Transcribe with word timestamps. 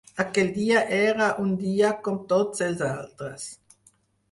Aquell 0.21 0.47
dia 0.53 0.79
era 0.99 1.27
un 1.43 1.51
dia 1.65 1.93
com 2.09 2.19
tots 2.33 2.65
els 2.71 2.85
altres. 2.89 3.49